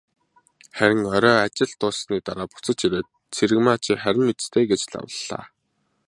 Харин 0.77 1.03
орой 1.15 1.37
ажил 1.45 1.71
дууссаны 1.79 2.17
дараа 2.27 2.47
буцаж 2.53 2.79
ирээд, 2.85 3.07
"Цэрэгмаа 3.33 3.77
чи 3.83 3.91
харина 4.03 4.31
биз 4.37 4.45
дээ" 4.53 4.65
гэж 4.71 4.81
лавлалаа. 4.93 5.45